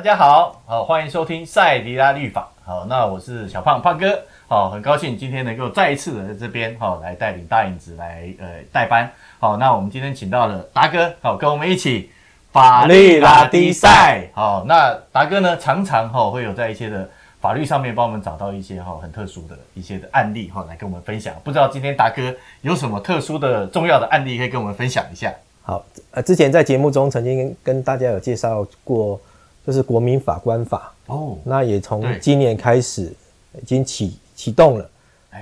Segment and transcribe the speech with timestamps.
[0.00, 2.48] 大家好，好欢迎收听赛迪拉律法。
[2.64, 4.18] 好，那我是小胖胖哥。
[4.48, 9.12] 好，很高兴今天能够再一次的在这边好来带领大影子来呃代班。
[9.38, 12.10] 好，那我们今天请到了达哥，好跟我们一起
[12.50, 14.26] 法律拉迪赛。
[14.32, 17.06] 好，那达哥呢常常哈会有在一些的
[17.38, 21.34] 法律上面帮我们找到一些哈很特殊的一些的案例哈来跟我们分享。
[21.44, 25.30] 不知道今天达哥有什么特殊的重要的案例可以跟我们分享一下？
[25.60, 29.20] 好，呃，之前在节目中曾经跟大家有介绍过。
[29.66, 33.12] 就是国民法官法哦，那也从今年开始
[33.60, 34.90] 已经启启动了。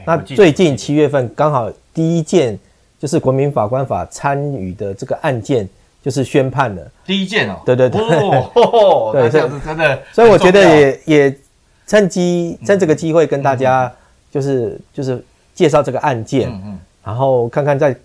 [0.05, 2.59] 那最近七月份刚好第一件
[2.99, 5.67] 就是国民法官法参与的这个案件
[6.03, 6.91] 就是宣判了。
[7.07, 10.03] 第一件哦，对对对，哦， 对，这样子真的。
[10.13, 11.39] 所以我觉得也也
[11.87, 13.91] 趁机趁这个机会跟大家
[14.31, 17.97] 就是就是介绍这个案件，嗯嗯然后看看在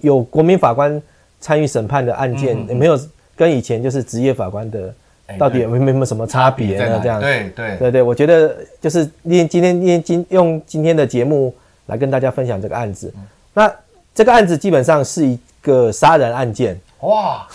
[0.00, 1.02] 有国民法官
[1.40, 2.98] 参与审判的案件有没有
[3.36, 4.94] 跟以前就是职业法官的。
[5.38, 7.00] 到底有没有没有什么差别呢？
[7.02, 11.54] 这样对对对对，我觉得就是今今天今今用今天的节目
[11.86, 13.12] 来跟大家分享这个案子。
[13.54, 13.72] 那
[14.14, 16.78] 这个案子基本上是一个杀人案件。
[17.00, 17.46] 哇，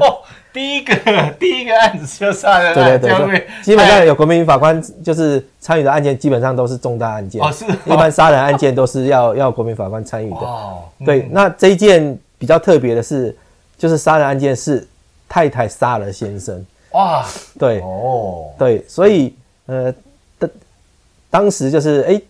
[0.52, 0.94] 第一个
[1.38, 2.74] 第一个案子就杀人案。
[2.74, 7.42] 对对对对，基本上有国民法官就是参与的案件，基本上都是重大案件。
[7.42, 7.64] 哦，是。
[7.84, 10.36] 一般杀人案件都是要 要国民法官参与的。
[10.36, 10.84] 哦。
[11.04, 13.36] 对，那这一件比较特别的是，
[13.76, 14.86] 就是杀人案件是
[15.28, 16.64] 太太杀了先生。
[16.94, 17.26] 哇，
[17.58, 19.34] 对，哦，对，所以，
[19.66, 19.92] 呃，
[20.38, 20.50] 当
[21.28, 22.22] 当时就是，哎，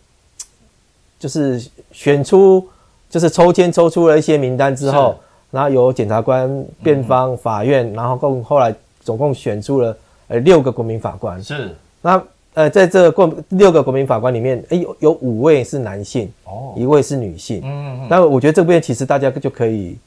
[1.19, 1.63] 就是
[1.93, 2.67] 选出，
[3.11, 5.17] 就是抽签抽出了一些名单之后，
[5.51, 9.95] 然后由检察官、辩方、法院，然后共后来总共选出了
[10.29, 11.43] 呃六个国民法官。
[11.45, 12.23] 是，那
[12.55, 17.61] 呃，在这过六个国民法官里面，哎，有有五位是男性，哦，一位是女性。
[17.63, 18.09] 嗯嗯嗯。
[18.09, 19.99] 那我觉得这边其实大家就可以，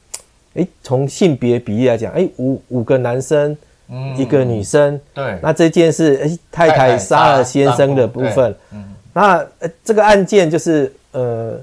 [0.54, 3.56] 哎，从性别比例来讲，哎，五五个男生。
[4.16, 11.58] 一个女生，对，那这件是诶太太杀了先生的部分，嗯，那呃这个案件就是呃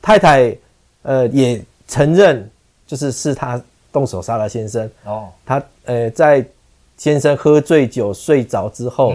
[0.00, 0.56] 太太
[1.02, 2.48] 呃也承认
[2.86, 3.60] 就是是她
[3.92, 4.90] 动手杀了先生。
[5.04, 6.44] 哦，她呃在
[6.96, 9.12] 先生喝醉酒睡着之后，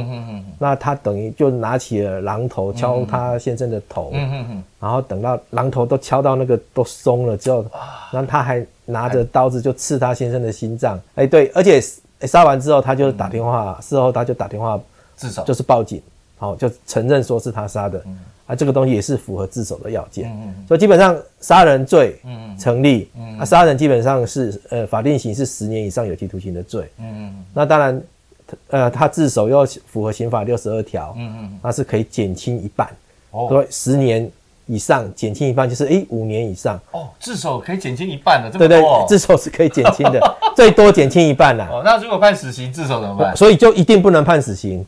[0.59, 4.11] 那他等于就拿起了榔头敲他先生的头，
[4.79, 7.65] 然后等到榔头都敲到那个都松了之后，
[8.11, 8.65] 然后他还。
[8.89, 11.77] 拿着刀子就刺他先生的心脏，哎、欸，对，而且
[12.21, 14.79] 杀完之后，他就打电话，事后他就打电话
[15.17, 16.01] 自首，就是报警，
[16.37, 18.01] 好，就承认说是他杀的，
[18.47, 20.31] 啊，这个东西也是符合自首的要件，
[20.67, 22.19] 所以基本上杀人罪
[22.57, 26.89] 成立，啊，杀人基本上是呃法定刑是十年以上有期徒刑的罪，
[27.53, 28.01] 那当然，
[28.69, 31.15] 呃，他自首又符合刑法六十二条，
[31.61, 32.89] 那是可以减轻一半，
[33.31, 34.31] 所以十年。
[34.69, 40.19] 以上减轻一半就是诶五年以上哦，自首可以减轻一半的，对，对对，自首是可以减轻的，
[40.57, 41.69] 最多减轻一半啦。
[41.71, 43.33] 哦，那如果判死刑，自首怎么办？
[43.33, 44.85] 所以就一定不能判死刑。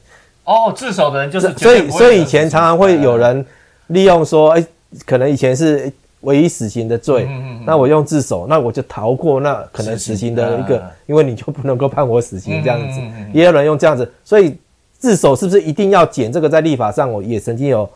[0.49, 3.45] 哦，自首的人就是所以所以以前常常会有人
[3.87, 4.65] 利用说，诶
[5.05, 12.99] 可能以前是唯一死刑的罪，嗯嗯嗯，那我用自首，那我就逃过那可能死刑的一个，因为你就不能够判我死刑这样子，
[13.33, 14.57] 也有人用这样子，所以
[14.97, 16.31] 自首是不是一定要减？
[16.31, 17.89] 这个在立法上我也曾经有。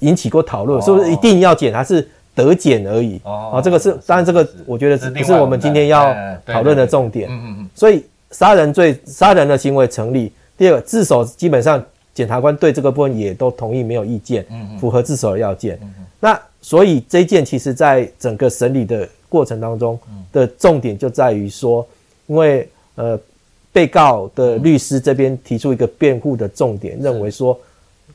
[0.00, 3.18] 引起过讨论，是不是一定要减，还是得减而已？
[3.24, 6.14] 哦，这个是，当然这个我觉得不是我们今天要
[6.44, 7.30] 讨论的重点。
[7.30, 7.70] 嗯嗯嗯。
[7.74, 10.30] 所以杀人罪，杀人的行为成立。
[10.56, 11.84] 第二个，自首基本上
[12.14, 14.44] 检察官对这个部分也都同意，没有意见，
[14.80, 15.78] 符合自首的要件。
[16.20, 19.98] 那所以这一件其实在整个审理的过程当中
[20.32, 21.86] 的重点就在于说，
[22.26, 23.18] 因为呃
[23.72, 27.58] 被告的律师这边提出一个辩护的重点，认为说。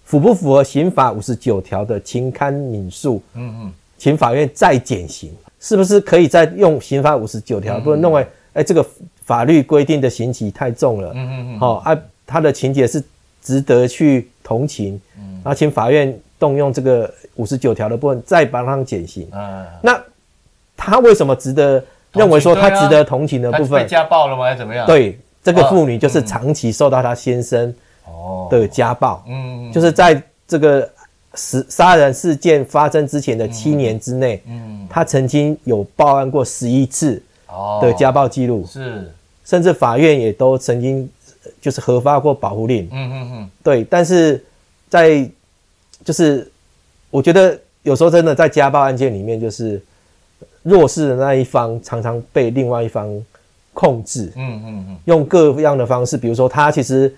[0.03, 3.18] 符不符合刑法五十九条的情堪悯恕？
[3.34, 7.80] 嗯嗯，请法院再减刑，是不是可以再用刑法五十九条？
[7.80, 8.85] 不能认为，哎，这个
[9.24, 11.13] 法律规定的刑期太重了。
[11.16, 11.59] 嗯嗯嗯。
[11.59, 11.97] 好，啊，
[12.31, 13.04] 他的情节是
[13.42, 15.00] 值得去同情。
[15.18, 15.42] 嗯。
[15.44, 19.28] 然后请法院动用这个五十九条的部分，再帮他减刑。
[19.33, 19.66] 嗯。
[19.81, 20.01] 那
[20.78, 21.83] 他为什么值得
[22.13, 23.83] 认为说他值得同情的部分？
[23.83, 24.45] 被家暴了吗？
[24.45, 24.86] 还是怎么样？
[24.88, 27.74] 对，这个妇女就是长期受到她先生
[28.06, 28.48] 哦。
[28.50, 30.89] 的家暴，嗯，就是在这个
[31.36, 37.22] 死杀人事件发生之前的七年之内，嗯，他曾经有报案过十一次
[37.81, 39.10] 的家暴记录，是，
[39.45, 41.10] 甚至法院也都曾经
[41.62, 44.44] 就是核发过保护令，嗯嗯嗯，对，但是
[44.90, 45.30] 在
[46.04, 46.52] 就是
[47.10, 49.81] 我觉得有时候真的在家暴案件里面，就是
[50.63, 53.08] 弱势的那一方常常被另外一方
[53.74, 57.16] 控制，嗯嗯嗯，用各样的方式，比如说他其实。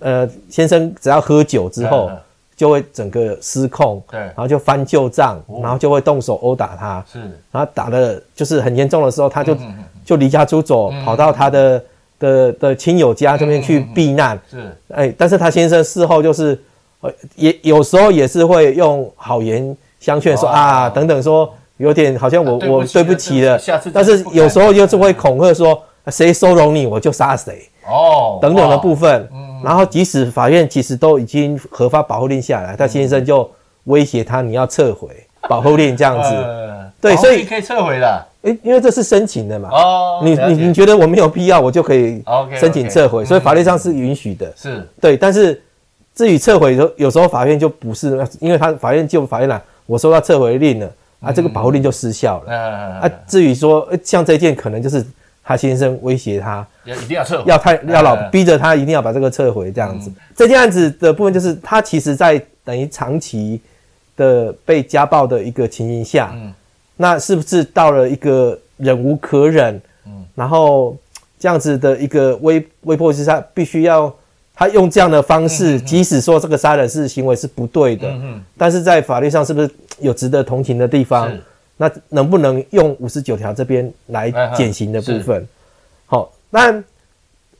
[0.00, 2.10] 呃，先生只要喝酒之后，
[2.54, 9.56] 就会整个失控，对，然后就翻旧账，然后就会动手殴打他，是，然后打的就是很严重的时候，他就
[10.04, 11.82] 就离家出走，跑到他的
[12.18, 16.58] 的的亲友家这边去避难，是，哎，但是他先生事后就是，
[17.00, 29.28] 呃，也有时候也是会用好言相劝说啊，等等说有点好像我我对不起了，下次但是有时候又是会恐吓说谁收容你我就杀谁哦，等等的部分，
[29.62, 33.48] 然后即使法院其实都已经合法保护令下来，他先生就
[33.84, 35.08] 威胁他你要撤回
[35.48, 36.30] 保护令这样子，
[37.00, 38.26] 对，所以可以撤回的。
[38.46, 42.22] 诶，因为这是申请的嘛，哦，你你你觉得我没有必要，我就可以
[42.58, 44.88] 申请撤回，所以法律上是允许的，是。
[45.00, 45.16] 对。
[45.16, 45.60] 但是
[46.14, 50.90] 至于撤回，有有时候法院就不是，因为他法院就法院来，我收到撤回令了，
[51.20, 52.52] 啊，这个保护令就失效了，
[53.00, 55.04] 啊，至于说像这件，可能就是
[55.42, 60.08] 他先生威胁他，要一定要撤回，要太要老逼着他一定要把这个撤回这样子。
[60.36, 63.60] 这件案子的部分就是他其实在等于长期
[64.16, 66.32] 的被家暴的一个情形下，
[66.96, 70.96] 那是不是到了一个忍无可忍，嗯，然后
[71.38, 74.14] 这样子的一个威威迫之下，必须要
[74.54, 79.70] 他用这样的方式，即使说这个杀人是行为是不对的，嗯，但是在法律上是不是
[80.00, 81.30] 有值得同情的地方？
[81.78, 85.46] 那能不能用五十九条这边来减刑的部分？
[86.06, 86.82] 好，那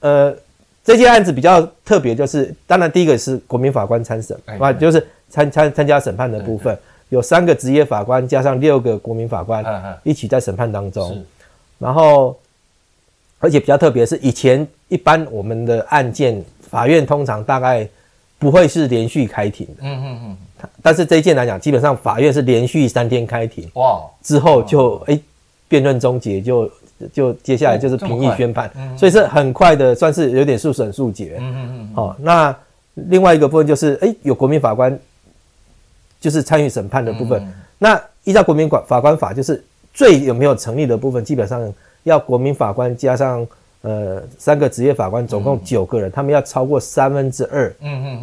[0.01, 0.35] 呃，
[0.83, 6.75] 这件案子比较特别，就是当然第一个是国民法官参审，啊，就是参参参加审判的部分。
[7.09, 9.65] 有三个职业法官加上六个国民法官
[10.03, 11.25] 一起在审判当中，
[11.79, 12.37] 然后
[13.39, 17.89] 而且比较特别是以前一般我们的案件法院通常大概
[18.41, 20.37] 不会是连续开庭的，嗯嗯嗯，
[20.83, 25.19] 但是这一件来讲，基本上法院是连续三天开庭，哇，之后就哎
[25.69, 26.69] 辩论终结，就
[27.13, 28.69] 就接下来就是评议宣判，
[28.99, 32.57] 所以是很快的，算是有点速审速决，嗯嗯嗯，好，那
[32.95, 34.99] 另外一个部分就是哎有国民法官。
[36.21, 37.43] 就是参与审判的部分。
[37.43, 39.63] 嗯、那依照国民法官法，就是
[39.95, 41.73] 罪有没有成立的部分，基本上
[42.03, 43.47] 要国民法官加上
[43.83, 47.69] 呃三个职业法官，总共九个人，嗯、他们要超过三分之二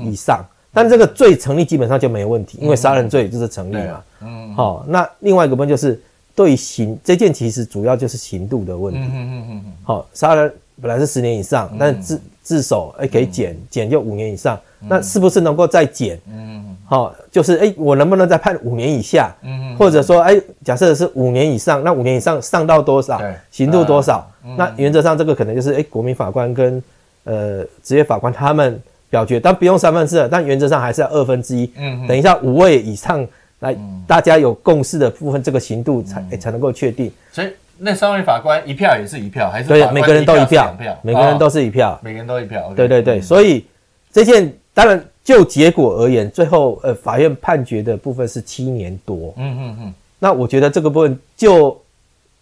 [0.04, 0.38] 以上。
[0.40, 4.04] 嗯嗯嗯、但这个罪成立基本上就没有问题，因为杀人罪就是成立嘛。
[4.22, 4.54] 嗯。
[4.56, 6.00] 好、哦，那另外一个部分就是
[6.36, 9.00] 对刑这件其实主要就是刑度的问题。
[9.00, 10.52] 嗯嗯嗯好，杀人
[10.82, 16.20] 本来是十年以上，嗯、但是自自首哎可以减减就五年以上，嗯、那是不是能够再减？
[16.28, 16.62] 嗯。
[16.86, 19.34] 好、哦，就是哎，我能不能再判五年以下？
[19.42, 23.18] 嗯，或者说哎，假设是五年以上，那五年以上上到多少？
[23.18, 24.30] 对，刑度多少？
[24.46, 26.84] 嗯、那原则上这个可能就是哎，国民法官跟
[27.24, 31.72] 呃职业法官他们表决，但不用三分之二，但原则上还是要二分之一。
[31.78, 33.26] 嗯哼，等一下五位以上
[33.60, 37.12] 来，嗯、大家有共识的部分，这个刑度才、嗯、才能够确定。
[37.32, 37.48] 所以
[37.78, 42.72] 那三位法官一票也是一票，还是对，每个人都一票，每个人都是一票，每个人都一票。
[42.76, 43.66] 对对对，所以
[44.12, 45.04] 这件当然。
[45.24, 49.34] 就结果而言，最后呃，法院判决的部分是七年多。
[49.38, 49.94] 嗯嗯嗯。
[50.20, 51.82] 那我觉得这个部分就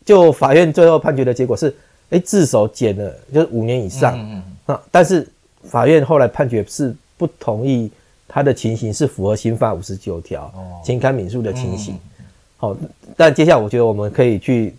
[0.04, 1.72] 就法院最后判决的结果是，
[2.10, 4.18] 哎，自首减了，就是五年以上。
[4.18, 4.74] 嗯嗯。
[4.74, 5.30] 啊，但是
[5.66, 7.92] 法院后来判决是不同意
[8.28, 10.52] 他的情形是符合刑法五十九条
[10.84, 11.96] 情感敏诉的情形。
[12.58, 12.76] 好，
[13.16, 14.74] 但接下来我觉得我们可以去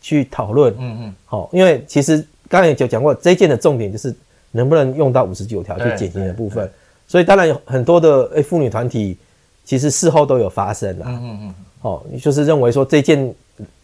[0.00, 0.74] 去讨论。
[0.76, 1.14] 嗯嗯。
[1.24, 4.12] 好，因为其实刚才也就讲过，这一件的重点就是
[4.56, 6.68] 能不能用到五十九条去减刑的部分。
[7.06, 9.16] 所以当然有很多的诶妇女团体，
[9.64, 11.06] 其实事后都有发生啦。
[11.08, 11.54] 嗯嗯嗯。
[11.82, 13.32] 哦，就是认为说这件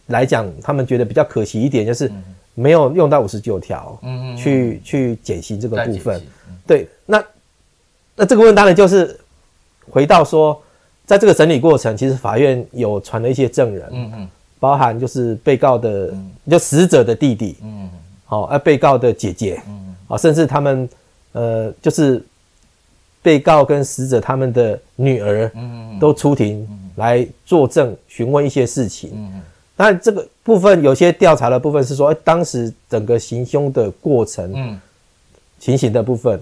[0.07, 2.11] 来讲，他们觉得比较可惜一点，就是
[2.53, 6.21] 没有用到五十九条，嗯嗯，去去减刑这个部分。
[6.67, 7.23] 对，那
[8.15, 9.17] 那这个问题当然就是
[9.89, 10.61] 回到说，
[11.05, 16.13] 在这个审理过程，其实法院有传了一些证人，嗯嗯，包含就是被告的，
[16.49, 17.83] 就死者的弟弟，嗯。
[17.83, 17.89] 嗯，
[18.25, 20.89] 好，而被告的姐姐，嗯嗯，甚至他们
[21.31, 22.23] 呃，就是。
[23.23, 25.49] 被告跟死者他们的女儿，
[25.97, 26.67] 都出庭
[26.97, 29.11] 来作证，询问一些事情。
[29.77, 34.77] 那这个部分有些调查的部分是说，当时整个行凶的过程，
[35.57, 36.37] 情形的部分。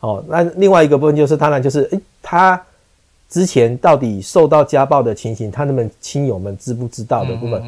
[0.00, 2.58] 哦，那另外一个部分就是，当然就是，诶，他
[3.28, 7.62] 之前到底受到家暴的情形，他们亲友们知不知道的部分？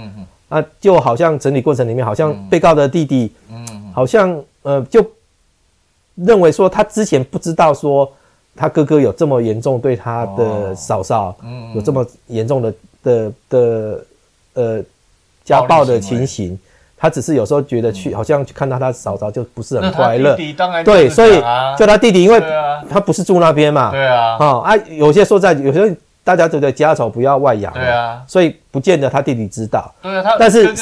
[0.49, 3.31] 啊，就好像整理过程里面，好像被告的弟弟，
[3.93, 5.07] 好像呃，就
[6.15, 8.11] 认为说他之前不知道说。
[8.57, 11.35] 他哥哥有这么严重对他的嫂嫂，
[11.75, 14.05] 有这么严重的的的
[14.53, 14.81] 呃
[15.45, 16.57] 家暴的情形，
[16.97, 20.37] 他只是有时候觉得去好像去看到他嫂嫂就不是很快乐，
[20.85, 21.41] 对，所以
[21.77, 22.41] 叫他弟弟，因为
[22.89, 25.93] 他不是住那边嘛，对啊，啊，有些说在有些
[26.23, 30.73] 大家觉得家丑不要外扬，对啊，所以不见得他弟弟知道，对啊，但是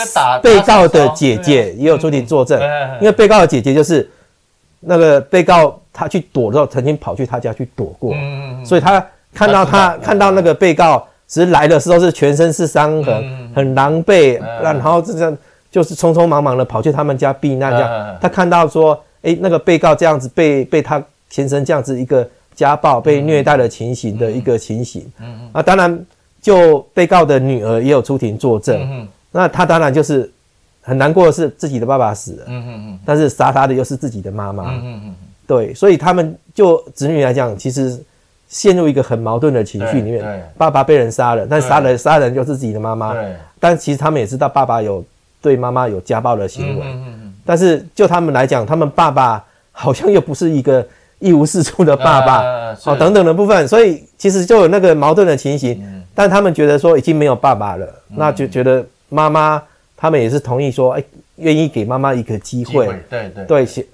[0.43, 2.61] 被告的姐姐也有出庭作证，
[3.01, 4.07] 因为被告的姐姐就是
[4.83, 5.79] 那个被告。
[5.95, 15.37] 他去躲的时候，曾经跑去他家去躲过，嗯、所以他看到他看到那个被告，只是来的时候是全身是伤痕，嗯、很狼狈，嗯、然后这样
[15.71, 18.17] 就是匆匆忙忙的跑去他们家避难，这样。
[18.23, 26.07] 他看到说，哎，那个被告这样子被被他先生这样子一个家暴、被虐待的情形的一个情形，嗯嗯，啊，当然
[26.41, 30.33] 就被告的女儿也有出庭作证，嗯，那他当然就是
[30.83, 35.15] 很难过的是自己的爸爸死了，嗯嗯嗯，但是杀他的又是自己的妈妈，嗯嗯，
[35.47, 37.99] 对，所以他们就子女来讲，其实
[38.49, 45.03] 陷入一个很矛盾的情绪里面，爸爸被人杀了，但杀人杀人就是自己的妈妈，对，但其实他们也知道爸爸有。
[45.43, 46.87] 对妈妈有家暴的行为，
[47.45, 50.87] 但是就他们来讲，他们爸爸好像又不是一个
[51.19, 52.45] 一无是处的爸爸，
[52.85, 55.83] 哦，等等的部分，所以其实就有那个矛盾的情形。
[56.15, 59.61] 但他们觉得说已经没有爸爸了，那就觉得妈妈
[60.03, 61.05] 他们也是同意说，哎，
[61.37, 63.45] 愿意给妈妈一个机会，对对。
[63.47, 63.87] 对，希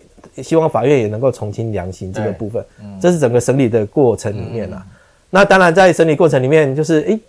[0.43, 2.65] 希望法院也能够从轻量刑这个部分，
[2.99, 4.83] 这是整个审理的过程里面啦。
[5.29, 7.21] 那当然在审理过程里面，就是哎，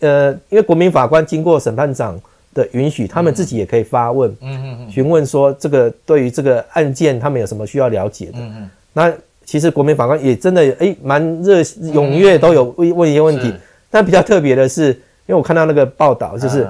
[0.00, 2.18] 呃，因为国民法官经过审判长。
[2.54, 8.32] 的允许，他们自己也可以发问，嗯嗯嗯，询问说这个对于这个案件，他们有什么需要了解的？
[8.34, 9.10] 嗯嗯，那
[9.46, 13.50] 其实国民法官也真的诶蛮热踊跃，都有问问一些问题。
[13.90, 16.68] 但比较特别的是，因为我看到那个报道，就是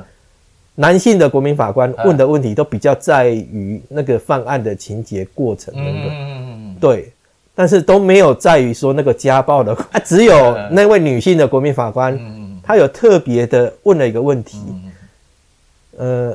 [0.75, 7.13] 男性的国民法官问的问题都比较在于那个犯案的情节过程等等，对，
[7.55, 12.19] 但是都没有在于说那个家暴的， 只有那位女性的国民法官，
[12.63, 14.59] 她有特别的问了一个问题。
[15.99, 16.35] 呃，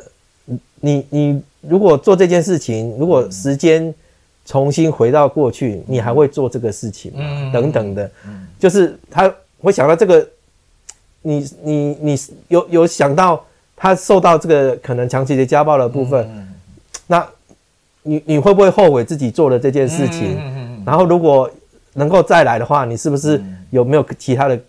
[0.80, 3.92] 你你如果做这件事情，如果时间
[4.46, 7.20] 重新回到过去，你还会做这个事情吗？
[7.22, 10.28] 嗯、等等的，嗯、就是他会想到这个，
[11.24, 13.44] 你你你有有想到
[13.78, 16.54] 他受到这个可能长期的家暴的部分，嗯、
[17.08, 17.26] 那
[18.04, 20.36] 你你会不会后悔自己做的这件事情？
[20.42, 21.50] 嗯、然后如果
[21.94, 24.60] 能够再来的话，你是不是有没有其他的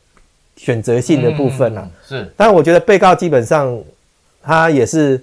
[0.57, 3.77] 选择性的部分呢、是，但我觉得被告基本上。
[4.41, 5.23] 他也是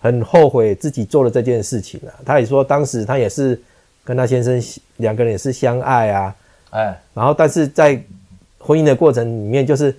[0.00, 2.12] 很后悔自己做了这件事情啊。
[2.26, 3.58] 他也说，当时他也是
[4.02, 4.62] 跟他先生
[4.98, 6.34] 两个人也是相爱啊，
[6.70, 7.98] 哎，然后但是在
[8.58, 9.96] 婚姻的过程里面，就是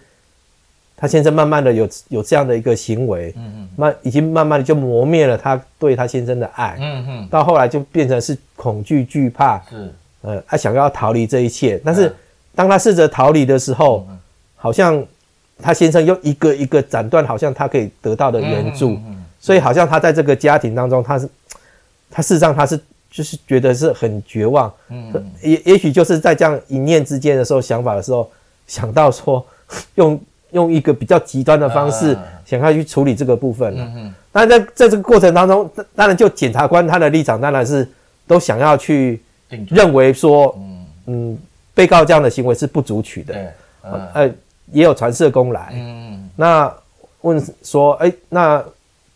[0.97, 12.13] 他先生慢慢的有有这样的一个行为，嗯嗯，慢已经慢慢的就磨灭了他对他先生的爱，嗯嗯，到后来就变成是恐惧惧怕，是，呃，他想要逃离这一切，但是
[12.53, 14.07] 当他试着逃离的时候，
[14.55, 15.05] 好像。
[15.63, 21.29] 他先生又一个一个斩断，好像他可以得到的援助，嗯嗯嗯、所以好像他在这个家庭当中，他是，
[22.11, 22.77] 他事实上他是
[23.09, 28.29] 就是觉得是很绝望，嗯，也也许就是在这样一念之间的时候，想法的时候
[28.67, 29.45] 想到说，
[29.95, 30.19] 用
[30.51, 37.87] 用一个比较极端的方式想要去处理这个部分了，嗯嗯，但在在这个过程当中，当然就检察官他的立场当然是
[38.27, 39.21] 都想要去
[39.69, 40.85] 认为说，嗯。
[41.07, 41.37] 嗯，
[41.75, 43.47] 被告这样的行为是不足取的，对，
[44.13, 44.31] 呃。
[44.71, 46.73] 也有传社工来，嗯，那
[47.21, 48.65] 问说，哎，那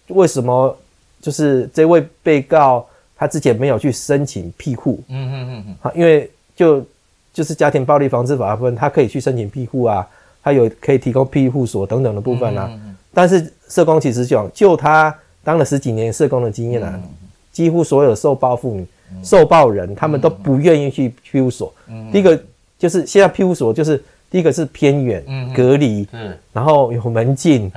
[0.09, 0.77] 为什么
[1.19, 5.03] 就是这位被告他之前没有去申请庇护？
[5.07, 6.86] 嗯嗯嗯嗯，好，因为就
[7.33, 10.07] 就是家庭暴力防治法部分，他可以去申请庇护啊，
[10.43, 12.67] 他有可以提供庇护所等等的部分啊。
[12.72, 17.03] 嗯嗯，但是社工其实讲，就他当了十几年社工的经验啊，嗯、
[17.51, 21.74] 几乎所有受暴妇女、嗯、受暴人，他们都不愿意去庇护所。
[21.88, 22.41] 嗯，第一个
[22.77, 24.03] 就是现在庇护所就是。
[24.31, 26.08] 第一个是偏远、隔离，
[26.53, 27.72] 然后有门禁，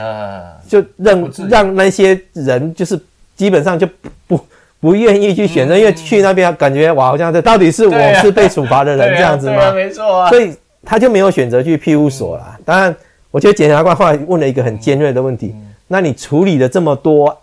[0.68, 3.00] 就让让那些人就是
[3.34, 3.88] 基本上就
[4.26, 4.38] 不
[4.78, 9.72] 不愿意去选择，因为去那边感觉哇，好像这到底是我是被处罚的人这样子吗？
[9.72, 10.52] 没错啊，所以
[10.84, 12.58] 他就没有选择去庇护所了。
[12.64, 12.94] 当然，
[13.30, 15.54] 我觉得检察官后来问了一个很尖锐的问题：
[15.88, 17.36] 那你处理了这么多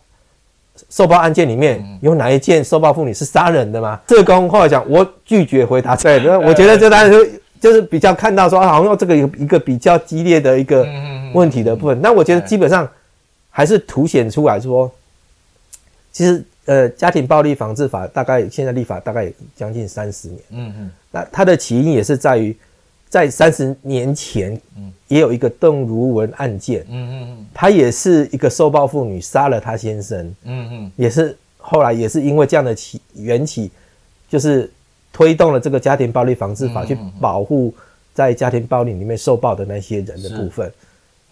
[0.89, 3.99] 受暴案件里面，有哪一件受暴妇女是杀人的吗？
[4.07, 5.95] 社工后来讲，我拒绝回答。
[5.95, 7.41] 对，那我觉得这当然是。
[7.61, 10.87] 就是比较看到说，好像用这个一个比较激烈的一个
[11.33, 12.89] 问题的部分，那我觉得基本上
[13.49, 14.89] 还是凸显出来说，
[16.09, 22.55] 其实呃家庭暴力防治法大概现在立法大概将近三十年，嗯嗯，那它的起因也是在于
[23.09, 24.59] 在三十年前，
[25.07, 33.69] 也有一个邓如文案件，嗯嗯嗯，她也是一个受暴妇女杀了她先生，嗯嗯，也是后来也是因为这样的起缘起，
[34.29, 34.71] 就是。
[35.11, 37.73] 推动了这个家庭暴力防治法，去保护
[38.13, 40.71] 在家庭暴力里面受暴的那些人的部分。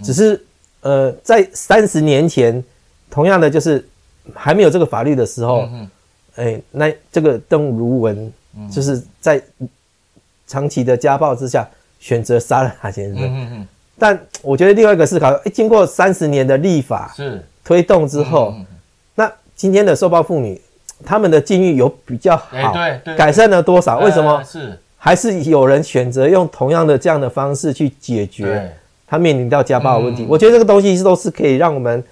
[0.03, 0.43] 只是
[0.81, 2.61] 呃，在三十年前，
[3.09, 3.87] 同样的就是
[4.33, 5.69] 还没有这个法律的时候，
[6.37, 8.33] 哎，那这个邓如文
[8.69, 9.41] 就是在
[10.47, 11.67] 长期的家暴之下
[11.99, 13.21] 选择杀了他先生。
[13.21, 13.67] 嗯嗯
[13.99, 18.55] 但我觉得另外一个思考，哎，经过三十年的立法是推动之后，
[19.15, 20.59] 那今天的受暴妇女。
[21.05, 22.73] 他们的境遇有比较好，
[23.15, 23.99] 改善了多少？
[23.99, 28.67] 为什么是还是有人选择用同样的这样的方式去解决
[29.05, 30.25] 他面临到家暴的问题？
[30.27, 32.03] 我觉得这个东西都是可以让我们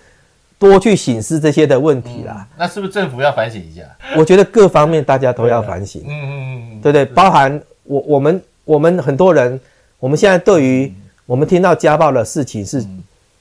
[0.59, 2.45] 多去省思这些的问题啦。
[2.55, 3.81] 那是不是政府要反省一下？
[4.15, 6.03] 我觉得各方面大家都要反省。
[6.05, 9.59] 嗯嗯嗯，对对，包含我我们我们很多人，
[9.99, 10.93] 我们现在对于
[11.25, 12.85] 我们听到家暴的事情是，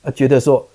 [0.02, 0.66] 呃，觉得说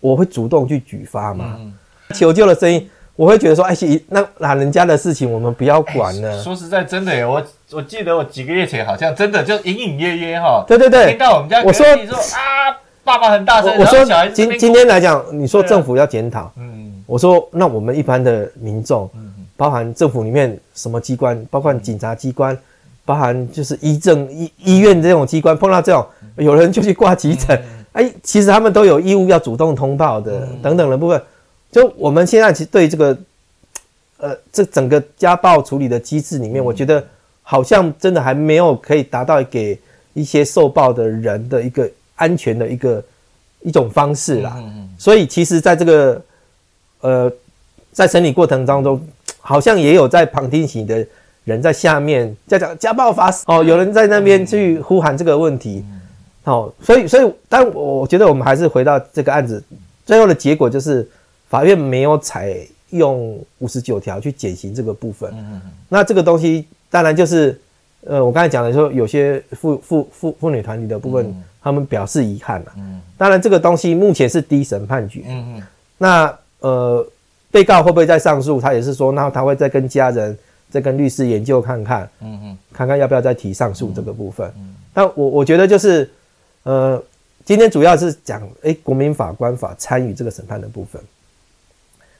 [0.00, 1.58] 我会主动去举发嘛，
[2.14, 2.88] 求救的声音。
[3.16, 3.74] 我会觉得说，哎，
[4.10, 6.40] 那老人家的事情我们不要管了。
[6.40, 19.10] 说实在，真的耶，我我记得我几个月前好像真的就隐隐约约哈，对对对，听到我们家我说你说啊，爸爸很大声，我说今今天来讲，你说政府要检讨，嗯，我说那我们一般的民众，
[19.56, 22.56] 包含政府里面什么机关，包括警察机关，
[23.08, 27.58] 包含就是医政医医院这种机关，碰到这种有人就去挂急诊，
[27.92, 31.18] 哎，其实他们都有义务要主动通报的，等等的部分。
[31.72, 33.18] 就我们现在其实对这个，
[34.18, 37.02] 呃，这整个家暴处理的机制里面，我觉得
[37.42, 39.80] 好像真的还没有可以达到给
[40.12, 43.02] 一些受暴的人的一个安全的一个
[43.62, 44.62] 一种方式啦。
[44.98, 46.22] 所以其实在这个
[47.00, 47.32] 呃，
[47.90, 49.00] 在审理过程当中，
[49.40, 51.06] 好像也有在旁听席的
[51.48, 55.84] 人在下面在讲家暴法哦，有人在那边去呼喊这个问题。
[56.44, 59.60] 哦，所以所以，但我觉得我们还是回到这个案子，
[60.06, 61.08] 最后的结果就是。
[61.50, 62.54] 法院没有采
[62.90, 67.58] 用五十九条去减刑这个部分，嗯嗯，那这个东西当然就是，
[68.04, 72.72] 呃，我刚才讲的说，有些妇妇妇妇女团体的部分，嗯、他们表示遗憾了。
[72.76, 75.22] 嗯，当然这个东西目前是第一审判决。
[75.26, 75.62] 嗯嗯，
[75.96, 77.06] 那呃，
[77.50, 78.60] 被告会不会再上诉？
[78.60, 80.36] 他也是说，那他会再跟家人、
[80.70, 84.48] 再跟律师研究看看，嗯嗯，看看要不要再提上诉这个部分。
[84.56, 86.10] 嗯，嗯，但我我觉得就是，
[86.64, 87.02] 呃，
[87.44, 91.00] 今天主要是讲，哎，国民法官法参与这个审判的部分。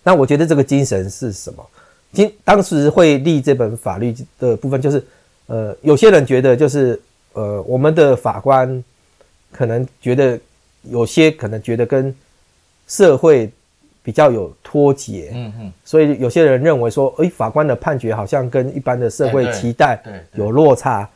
[0.02, 1.66] 那我觉得这个精神是什么？
[2.12, 5.04] 今当时会立这本法律的部分，就是，
[5.46, 6.98] 呃，有些人觉得就是，
[7.34, 8.82] 呃，我们的法官
[9.52, 10.40] 可能觉得
[10.84, 12.14] 有些可能觉得跟
[12.86, 13.52] 社会
[14.08, 21.06] 比较有脱节，嗯嗯，所以有些人认为说，诶，法官的判决好像跟一般的社会期待有落差，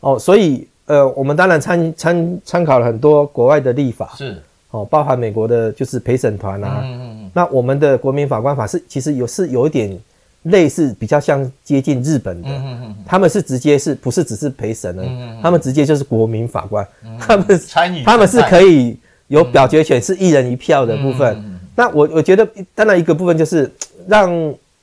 [0.00, 4.36] 哦，所以，呃，我们当然参参参考了很多国外的立法，是，
[4.72, 6.80] 哦，包含美国的就是陪审团啊。
[6.82, 9.96] 嗯嗯那我们的国民法官法是其实有是有一点
[10.42, 15.04] 类似，比较像接近日本的，嗯嗯他们是直接是不是只是陪审呢？
[15.40, 16.84] 他们直接就是国民法官，
[17.16, 21.59] 他们参与，他们是可以有表决权，是一人一票的部分。
[21.80, 23.70] 那我我觉得当然一个部分就是
[24.06, 24.30] 让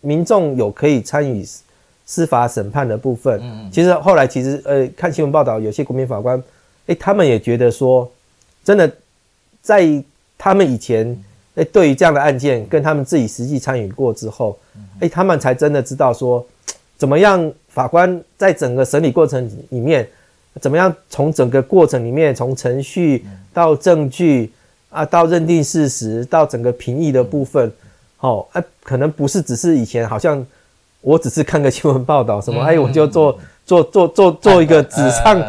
[0.02, 1.46] 民众有可以参与
[2.08, 3.40] 司法审判的部分。
[3.72, 6.42] 其实后来其实呃看新闻报道，有些国民法官，
[6.88, 8.12] 诶，他们也觉得说，
[8.64, 8.92] 真的
[9.62, 10.04] 在
[10.40, 11.16] 他们以前。
[11.58, 14.56] 诶，对于这样的案件，跟他们自己实际参与过之后，
[15.00, 16.46] 诶，他们才真的知道说，
[17.00, 20.08] 怎么样法官在整个审理过程里面，
[20.62, 24.52] 怎么样从整个过程里面，从程序到证据
[24.90, 27.72] 啊，到认定事实，到整个评议的部分，
[28.20, 30.46] 哦，哎，可能不是只是以前好像
[31.02, 35.44] 我只是看个新闻报道什么，哎，我就做做做做做一个纸上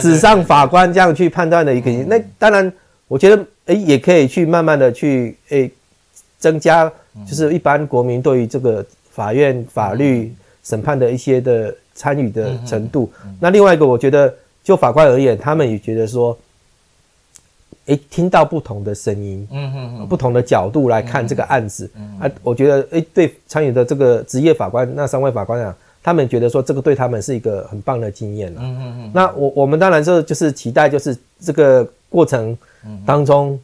[0.00, 2.72] 纸上法官这样去判断的一个，那当然，
[3.08, 3.44] 我觉得。
[3.66, 5.70] 诶，也可以去慢慢的去诶，
[6.40, 6.90] 增加
[7.24, 13.08] 就是一般国民对于这个法院法律审判的一些的参与的程度。
[13.38, 16.36] 那另外一个，我觉得就法官而言，他们也觉得说，
[17.86, 28.60] 诶，听到不同的声音，嗯嗯嗯，不同的角度来看这个案子，嗯啊，我觉得诶，对参与的这个职业法官那三位法官啊，他们觉得说这个对他们是一个很棒的经验了。
[28.62, 29.10] 嗯嗯嗯。
[29.12, 32.56] 那我我们当然就就是期待就是这个过程。
[33.04, 33.60] 当中，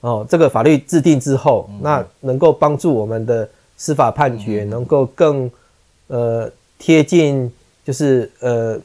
[0.00, 5.50] 哦，这个法律制定之后，那能够帮助我们的司法判决能够更
[6.06, 7.50] 呃贴近，
[7.84, 8.78] 就是呃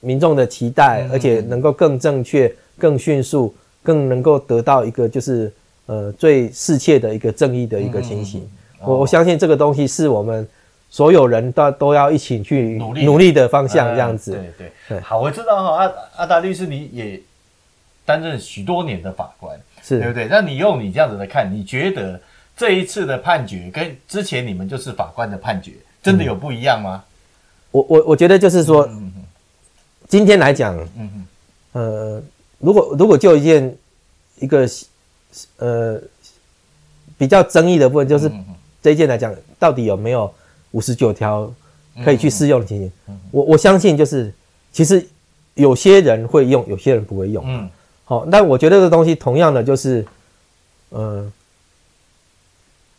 [0.00, 5.52] 民众的期待，而且能够更正确、更迅速、更能够得到一个就是
[5.86, 8.48] 呃最适切的一个正义的一个情形。
[8.80, 10.48] 我我相信这个东西是我们
[10.88, 14.32] 所有人都都要一起去努力努力的方向，这样子。
[14.56, 17.20] 对对，好，我知道哈，阿阿达律师你也。
[18.02, 20.26] 担任许多年的法官，是对不对？
[20.28, 22.20] 那你用你这样子来看，你觉得
[22.56, 27.04] 这一次的判决跟之前你们就是法官的判决，真的有不一样吗？
[27.70, 29.12] 我我我觉得就是说，嗯、
[30.08, 31.26] 今天来讲，嗯嗯
[31.72, 32.22] 呃，
[32.60, 33.76] 如果如果就一件
[34.38, 34.68] 一个
[35.56, 36.00] 呃
[37.18, 38.30] 比较争议的部分，就是
[38.80, 40.32] 这一件来讲，到底有没有
[40.70, 41.52] 五十九条
[42.04, 42.92] 可以去适用的情形？
[43.32, 44.32] 我我相信就是，
[44.72, 45.04] 其实
[45.54, 47.44] 有些人会用，有些人不会用。
[47.46, 47.68] 嗯。
[48.04, 50.04] 好，那我觉得这个东西同样的就是，
[50.88, 51.30] 呃，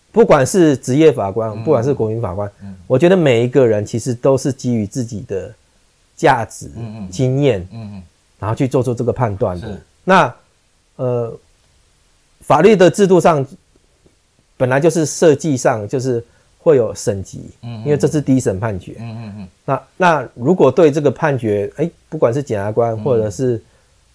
[0.09, 5.53] 不管是职业法官，不管是国民法官，嗯，我觉得每一个人其实都是基于自己的
[6.15, 8.03] 价值、嗯经验，嗯嗯，
[8.41, 9.79] 然后去做出这个判断的。
[10.03, 10.35] 那，
[10.95, 11.31] 呃，
[12.41, 13.45] 法律的制度上
[14.57, 16.23] 本来就是设计上就是
[16.57, 19.47] 会有审级，嗯，因为这是第一审判决，嗯嗯嗯。
[19.63, 23.61] 那那如果对这个判决，哎，不管是检察官或者是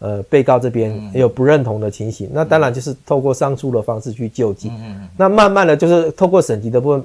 [0.01, 5.09] 呃被告这边也有不认同的情形，那当然就是透过上诉的方式去救济，嗯嗯。
[5.17, 7.05] 那慢慢的就是透过审级的部分，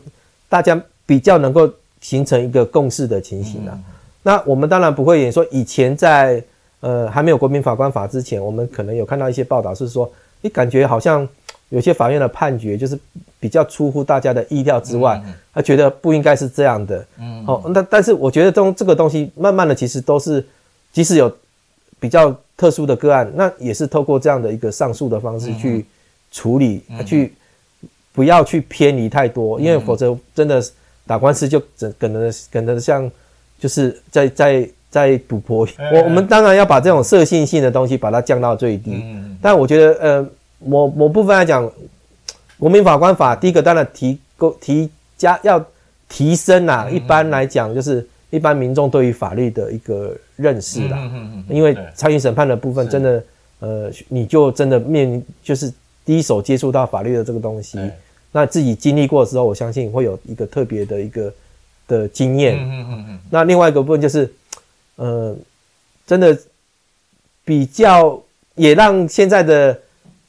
[0.49, 3.79] 大家比较能够形成一个共识的情形了。
[4.23, 6.43] 那我们当然不会演说以前在。
[6.81, 11.27] 呃，还没有国民法官法之前，我们可能有看到一些报道，是说，你感觉好像
[11.69, 12.99] 有些法院的判决就是
[13.39, 15.21] 比较出乎大家的意料之外，
[15.53, 17.05] 他觉得不应该是这样的。
[17.19, 20.43] 嗯，好，那但是我觉得这这个东西，慢慢的其实都是，
[20.91, 21.31] 即使有
[21.99, 25.85] 比较特殊的个案，那也是透过这样的一个上诉的方式去
[26.31, 27.31] 处理，去
[28.11, 30.59] 不要去偏离太多，因为否则真的
[31.05, 33.09] 打官司就整可能可能像
[33.59, 34.67] 就是在在。
[34.91, 39.01] 在赌博，我我们当然要把这种色性性的东西把它降到最低。
[39.01, 41.71] 嗯，但我觉得，呃，某某部分来讲，
[42.59, 45.65] 国民法官法第一个当然提高提加要
[46.09, 46.89] 提升啊。
[46.89, 51.09] 一般来讲，就是一般民众对于法律的一个认识啦。
[51.47, 53.23] 因为参与审判的部分，真的，
[53.59, 55.71] 呃，你就真的面临就是
[56.03, 57.79] 第一手接触到法律的这个东西，
[58.33, 61.33] 那自己经历过之后，我相信会有一个特别的一个
[61.87, 62.57] 的经验。
[62.57, 63.19] 嗯嗯嗯。
[63.29, 64.29] 那另外一个部分就是。
[65.01, 65.35] 呃，
[66.05, 66.37] 真的
[67.43, 68.21] 比较
[68.53, 69.75] 也让现在的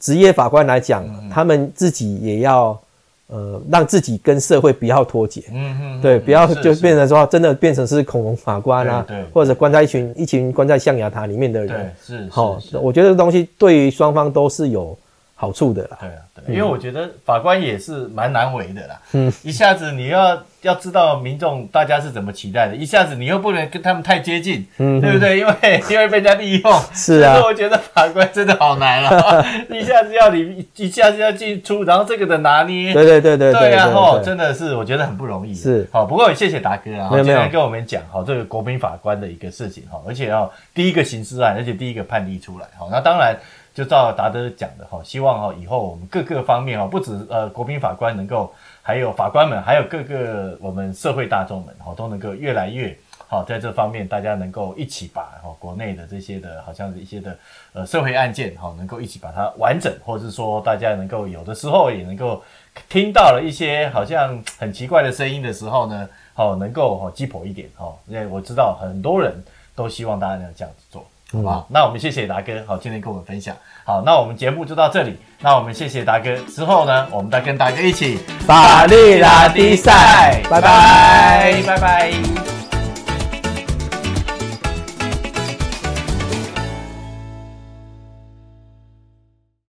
[0.00, 2.80] 职业法官来讲，嗯、他们自己也要
[3.26, 14.96] 呃，让自己跟社会不要脱节，嗯嗯，对，不要就变成说真的变成是恐龙法官啊，对，或者关在一群一群关在象牙塔里面的人，对，是，好，我觉得这个东西对于双方都是有
[15.42, 15.98] 好处的啦。
[16.00, 20.40] 对啊，对，因为我觉得法官也是蛮难为的啦，嗯，一下子你要。
[20.62, 25.36] 要知道民众大家是怎么期待的，一下子你又不能跟他们太接近，嗯，对不对？
[25.42, 25.52] 因为
[25.90, 27.34] 因为被人家利用，是啊。
[27.34, 35.52] 所以我觉得法官真的好难啊， 一下子要你，一下子要进出，然后这个的拿捏，对对对对对，然后真的是我觉得很不容易。
[35.52, 43.36] 是，好，不过也谢谢达哥啊，今天跟我们讲好这个国民法官的一个事情哈，而且要第一个刑事案，而且第一个判例出来，好，那当然
[43.74, 48.52] 就照达德讲的哈，希望哈以后我们各个方面哈，不止呃国民法官能够。
[48.84, 52.92] 还有法官们，还有各个我们社会大众们，哈，都能够越来越
[53.28, 57.38] 好，在这方面大家能够一起把哈国内的这些的，好像一些的
[57.74, 62.42] 呃社会案件，哈，能够一起把它完整，或者是说大家能够有的时候也能够
[62.88, 69.32] 听到了一些好像很奇怪的声音的时候呢，好，能够哈鸡婆一点，哈，因为我知道很多人
[69.76, 71.06] 都希望大家能这样子做。
[71.40, 73.56] 好，那我们谢谢达哥，好，今天跟我们分享。
[73.84, 75.16] 好，那我们节目就到这里。
[75.40, 82.51] 那我们谢谢达哥，之后呢，我们再跟达哥一起法律拉力赛，拜拜，拜拜。